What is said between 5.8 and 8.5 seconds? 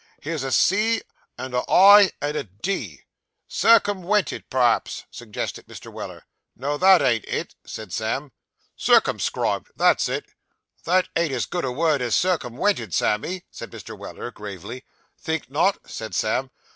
Weller. 'No, it ain't that,' said Sam,